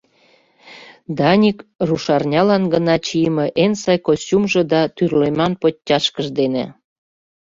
Даник 1.17 1.57
рушарнялан 1.87 2.63
гына 2.73 2.95
чийыме 3.05 3.45
эн 3.63 3.73
сай 3.81 3.97
костюмжо 4.07 4.61
да 4.71 4.81
тӱрлыман 4.95 5.53
подтяжкыж 5.61 6.27
дене. 6.39 6.65